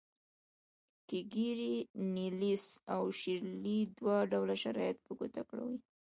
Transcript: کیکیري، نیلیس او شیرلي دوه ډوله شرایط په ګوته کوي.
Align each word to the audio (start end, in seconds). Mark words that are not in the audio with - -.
کیکیري، 1.07 1.75
نیلیس 2.13 2.65
او 2.93 3.03
شیرلي 3.19 3.77
دوه 3.97 4.15
ډوله 4.31 4.55
شرایط 4.63 4.97
په 5.05 5.11
ګوته 5.19 5.41
کوي. 5.49 5.77